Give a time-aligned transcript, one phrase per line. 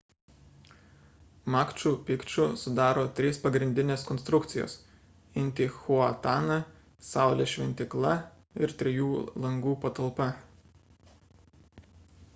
[1.55, 4.77] makču pikču sudaro 3 pagrindinės konstrukcijos
[5.43, 6.55] intihuatana
[7.11, 8.13] saulės šventykla
[8.65, 9.11] ir trijų
[9.47, 10.27] langų patalpa